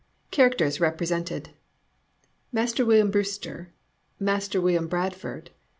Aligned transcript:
CHARACTERS 0.31 0.79
REPRESENTED 0.81 1.49
MASTER 2.51 2.83
WILLIAM 2.87 3.11
BREWSTER. 3.11 3.71
WILLIAM 4.19 4.87
BRADFORD. 4.87 5.51